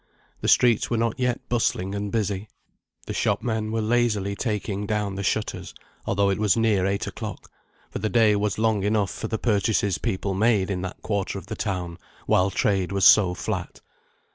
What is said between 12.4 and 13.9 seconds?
trade was so flat.